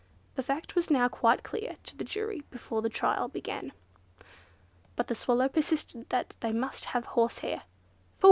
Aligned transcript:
The 0.33 0.41
fact 0.41 0.73
was 0.73 0.89
now 0.89 1.07
quite 1.07 1.43
clear 1.43 1.75
to 1.83 1.95
the 1.95 2.03
jury 2.03 2.41
before 2.49 2.81
the 2.81 2.89
trial 2.89 3.27
began. 3.27 3.71
But 4.95 5.09
the 5.09 5.13
Swallow 5.13 5.47
persisted 5.47 6.09
that 6.09 6.33
they 6.39 6.51
must 6.51 6.85
have 6.85 7.05
horsehair. 7.05 7.57
"What 7.57 7.61
for?" 7.61 7.67